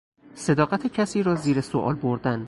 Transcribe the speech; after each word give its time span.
صداقت 0.35 0.87
کسی 0.87 1.23
را 1.23 1.35
زیر 1.35 1.61
سئوال 1.61 1.95
بردن 1.95 2.39